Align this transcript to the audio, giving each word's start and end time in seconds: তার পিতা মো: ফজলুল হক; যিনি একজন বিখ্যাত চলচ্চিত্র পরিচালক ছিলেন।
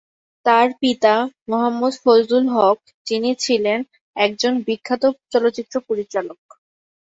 তার 0.45 0.67
পিতা 0.79 1.13
মো: 1.49 1.59
ফজলুল 1.99 2.45
হক; 2.55 2.77
যিনি 3.07 3.29
একজন 4.15 4.53
বিখ্যাত 4.67 5.03
চলচ্চিত্র 5.31 5.75
পরিচালক 5.89 6.39
ছিলেন। 6.47 6.59